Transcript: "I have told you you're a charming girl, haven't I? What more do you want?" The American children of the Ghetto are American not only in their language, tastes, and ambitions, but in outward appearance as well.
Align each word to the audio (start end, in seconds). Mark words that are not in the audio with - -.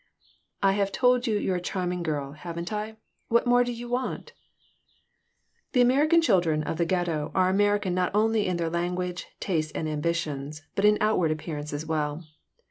"I 0.63 0.71
have 0.71 0.91
told 0.91 1.27
you 1.27 1.37
you're 1.37 1.57
a 1.57 1.61
charming 1.61 2.01
girl, 2.01 2.31
haven't 2.31 2.73
I? 2.73 2.95
What 3.27 3.45
more 3.45 3.63
do 3.63 3.71
you 3.71 3.87
want?" 3.87 4.33
The 5.73 5.81
American 5.81 6.23
children 6.23 6.63
of 6.63 6.77
the 6.79 6.85
Ghetto 6.85 7.31
are 7.35 7.49
American 7.49 7.93
not 7.93 8.09
only 8.15 8.47
in 8.47 8.57
their 8.57 8.71
language, 8.71 9.27
tastes, 9.39 9.71
and 9.73 9.87
ambitions, 9.87 10.63
but 10.73 10.85
in 10.85 10.97
outward 11.01 11.29
appearance 11.29 11.71
as 11.71 11.85
well. 11.85 12.25